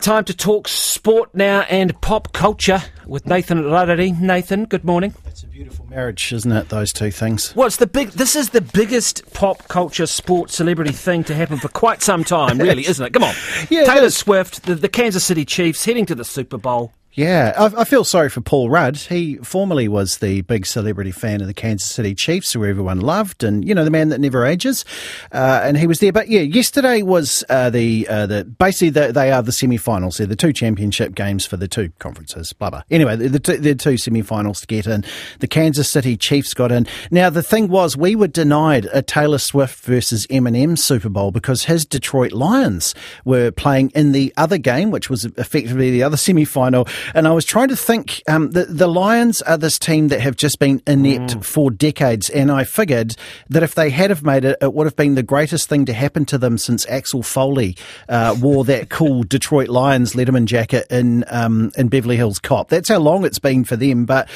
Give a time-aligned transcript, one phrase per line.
[0.00, 4.18] Time to talk sport now and pop culture with Nathan Rarere.
[4.18, 5.14] Nathan, good morning.
[5.26, 6.70] It's a beautiful marriage, isn't it?
[6.70, 7.54] Those two things.
[7.54, 8.08] Well, it's the big.
[8.12, 12.56] This is the biggest pop culture, sport, celebrity thing to happen for quite some time,
[12.58, 13.12] really, isn't it?
[13.12, 13.34] Come on,
[13.70, 14.08] Yeah, Taylor.
[14.08, 16.92] Swift, the, the Kansas City Chiefs heading to the Super Bowl.
[17.12, 18.96] Yeah, I, I feel sorry for Paul Rudd.
[18.96, 23.42] He formerly was the big celebrity fan of the Kansas City Chiefs, who everyone loved,
[23.42, 24.84] and you know the man that never ages.
[25.32, 26.12] Uh, and he was there.
[26.12, 30.18] But yeah, yesterday was uh, the uh, the basically the, they are the semi-finals.
[30.18, 32.52] They're the two championship games for the two conferences.
[32.52, 32.82] Blah blah.
[32.92, 35.04] Anyway, the, the, the two semi-finals to get in.
[35.40, 36.86] The Kansas City Chiefs got in.
[37.10, 41.64] Now the thing was, we were denied a Taylor Swift versus Eminem Super Bowl because
[41.64, 46.86] his Detroit Lions were playing in the other game, which was effectively the other semi-final.
[47.14, 50.36] And I was trying to think, um, the, the Lions are this team that have
[50.36, 52.30] just been inept for decades.
[52.30, 53.16] And I figured
[53.48, 55.92] that if they had have made it, it would have been the greatest thing to
[55.92, 57.76] happen to them since Axel Foley
[58.08, 62.68] uh, wore that cool Detroit Lions Letterman jacket in, um, in Beverly Hills Cop.
[62.68, 64.04] That's how long it's been for them.
[64.04, 64.28] But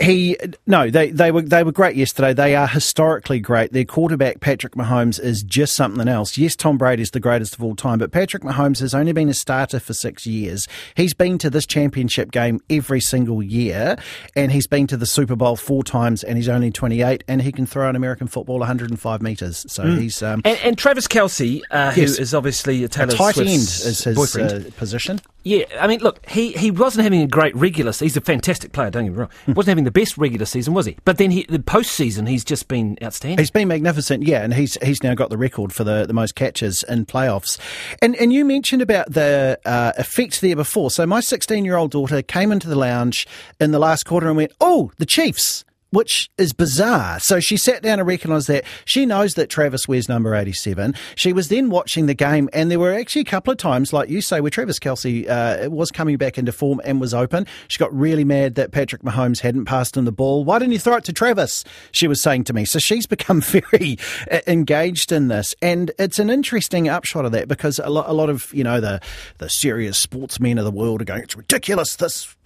[0.00, 2.32] he no, they they were they were great yesterday.
[2.32, 3.72] They are historically great.
[3.72, 6.38] Their quarterback Patrick Mahomes is just something else.
[6.38, 9.28] Yes, Tom Brady is the greatest of all time, but Patrick Mahomes has only been
[9.28, 10.68] a starter for six years.
[10.94, 13.96] He's been to this championship game every single year,
[14.36, 17.42] and he's been to the Super Bowl four times, and he's only twenty eight, and
[17.42, 19.64] he can throw an American football one hundred and five meters.
[19.68, 22.16] So he's um, And, and Travis Kelce, uh, Yes.
[22.16, 25.20] who is obviously a Taylor tight end Swift's is his uh, position.
[25.44, 28.06] Yeah, I mean, look, he, he wasn't having a great regular season.
[28.06, 29.30] He's a fantastic player, don't get me wrong.
[29.46, 30.96] He wasn't having the best regular season, was he?
[31.04, 33.38] But then he, the postseason, he's just been outstanding.
[33.38, 36.34] He's been magnificent, yeah, and he's he's now got the record for the, the most
[36.34, 37.58] catches in playoffs.
[38.02, 40.90] And and you mentioned about the uh, effect there before.
[40.90, 43.26] So my 16 year old daughter came into the lounge
[43.60, 47.18] in the last quarter and went, "Oh, the Chiefs." Which is bizarre.
[47.18, 48.64] So she sat down and recognised that.
[48.84, 50.94] She knows that Travis wears number 87.
[51.14, 54.10] She was then watching the game, and there were actually a couple of times, like
[54.10, 57.46] you say, where Travis Kelce uh, was coming back into form and was open.
[57.68, 60.44] She got really mad that Patrick Mahomes hadn't passed him the ball.
[60.44, 61.64] Why didn't you throw it to Travis?
[61.90, 62.66] She was saying to me.
[62.66, 63.98] So she's become very
[64.30, 68.12] uh, engaged in this, and it's an interesting upshot of that because a lot, a
[68.12, 69.00] lot of you know the
[69.38, 71.96] the serious sportsmen of the world are going, it's ridiculous.
[71.96, 72.36] This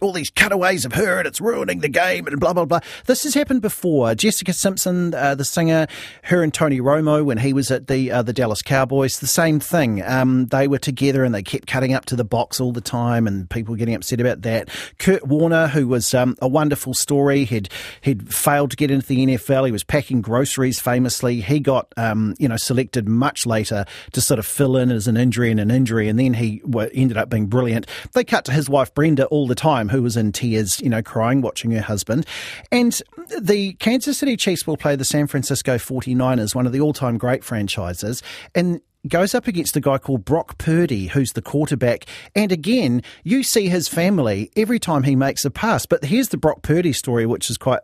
[0.00, 2.80] all these cutaways of her and it's ruining the game and blah blah blah.
[3.06, 4.14] This has happened before.
[4.14, 5.86] Jessica Simpson, uh, the singer,
[6.24, 9.60] her and Tony Romo when he was at the uh, the Dallas Cowboys, the same
[9.60, 10.02] thing.
[10.02, 13.26] Um, they were together and they kept cutting up to the box all the time,
[13.26, 14.68] and people getting upset about that.
[14.98, 17.68] Kurt Warner, who was um, a wonderful story, had
[18.00, 19.66] he'd failed to get into the NFL.
[19.66, 21.40] He was packing groceries famously.
[21.40, 25.16] He got um, you know selected much later to sort of fill in as an
[25.16, 26.62] injury and an injury, and then he
[26.94, 27.86] ended up being brilliant.
[28.12, 31.02] They cut to his wife Brenda all the time, who was in tears, you know,
[31.02, 32.26] crying watching her husband.
[32.70, 33.00] And
[33.40, 37.44] the Kansas City Chiefs will play the San Francisco 49ers, one of the all-time great
[37.44, 38.22] franchises,
[38.54, 42.06] and goes up against a guy called Brock Purdy, who's the quarterback.
[42.34, 45.86] And again, you see his family every time he makes a pass.
[45.86, 47.80] But here's the Brock Purdy story, which is quite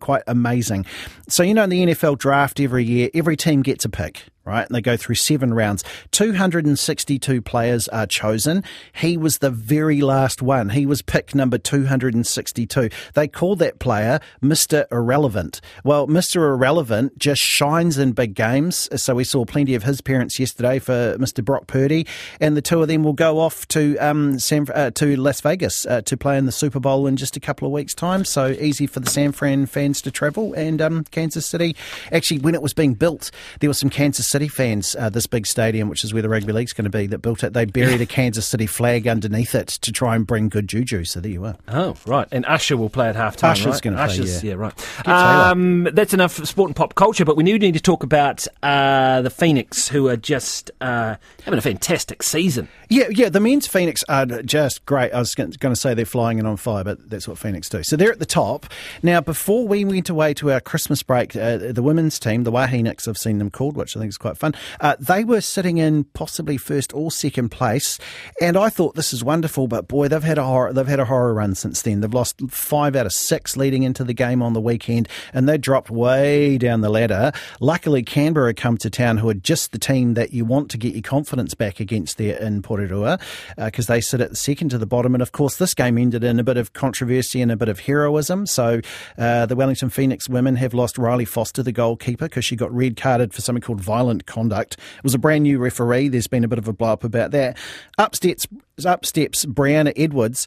[0.00, 0.86] quite amazing.
[1.28, 4.24] So you know, in the NFL draft every year, every team gets a pick.
[4.44, 5.84] Right, and they go through seven rounds.
[6.10, 8.64] 262 players are chosen.
[8.92, 10.70] He was the very last one.
[10.70, 12.88] He was pick number 262.
[13.14, 14.86] They call that player Mr.
[14.90, 15.60] Irrelevant.
[15.84, 16.38] Well, Mr.
[16.38, 18.88] Irrelevant just shines in big games.
[19.00, 21.44] So we saw plenty of his parents yesterday for Mr.
[21.44, 22.06] Brock Purdy,
[22.40, 25.86] and the two of them will go off to um, San, uh, to Las Vegas
[25.86, 28.24] uh, to play in the Super Bowl in just a couple of weeks' time.
[28.24, 30.52] So easy for the San Fran fans to travel.
[30.54, 31.76] And um, Kansas City,
[32.10, 33.30] actually, when it was being built,
[33.60, 34.96] there were some Kansas City fans.
[34.98, 37.42] Uh, this big stadium, which is where the rugby league's going to be, that built
[37.44, 37.52] it.
[37.52, 41.04] They buried a Kansas City flag underneath it to try and bring good juju.
[41.04, 41.56] So there you are.
[41.68, 42.28] Oh, right.
[42.32, 43.52] And Usher will play at half time.
[43.52, 43.82] Usher's right?
[43.82, 44.54] gonna play, Usher's- yeah.
[44.54, 45.08] right.
[45.08, 49.22] Um, that's enough sport and pop culture, but we do need to talk about uh,
[49.22, 52.68] the Phoenix, who are just uh, having a fantastic season.
[52.88, 53.28] Yeah, yeah.
[53.28, 55.12] The men's Phoenix are just great.
[55.12, 57.82] I was going to say they're flying in on fire, but that's what Phoenix do.
[57.82, 58.66] So they're at the top
[59.02, 59.20] now.
[59.20, 63.18] Before we went away to our Christmas break, uh, the women's team, the Waheniks, I've
[63.18, 64.54] seen them called, which I think is quite fun.
[64.80, 67.98] Uh, they were sitting in possibly first or second place,
[68.40, 69.68] and I thought this is wonderful.
[69.68, 70.72] But boy, they've had a horror.
[70.72, 72.00] They've had a horror run since then.
[72.00, 75.58] They've lost five out of six leading into the game on the weekend, and they
[75.58, 77.32] dropped way down the ladder.
[77.60, 80.94] Luckily, Canberra come to town, who are just the team that you want to get
[80.94, 83.20] your confidence back against there in Porirua,
[83.56, 85.14] because they sit at the second to the bottom.
[85.14, 87.80] And of course, this game ended in a bit of controversy and a bit of
[87.80, 88.46] heroism.
[88.46, 88.80] So
[89.18, 92.96] uh, the Wellington Phoenix women have lost Riley Foster, the goalkeeper, because she got red
[92.96, 94.74] carded for something called violent conduct.
[94.74, 96.08] It was a brand new referee.
[96.08, 97.56] There's been a bit of a blow up about that.
[97.98, 98.46] Up steps,
[98.84, 100.46] up steps Brianna Edwards.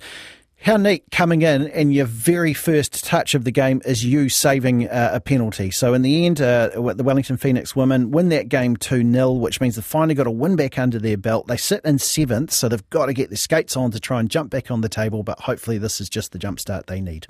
[0.65, 4.89] How neat coming in and your very first touch of the game is you saving
[4.89, 5.69] uh, a penalty.
[5.69, 9.61] So in the end, uh, the Wellington Phoenix women win that game 2 0, which
[9.61, 11.45] means they've finally got a win back under their belt.
[11.45, 14.27] They sit in seventh, so they've got to get their skates on to try and
[14.27, 17.27] jump back on the table, but hopefully this is just the jump start they need.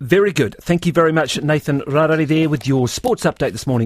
[0.00, 0.56] Very good.
[0.62, 3.84] Thank you very much, Nathan Rarere, there with your sports update this morning.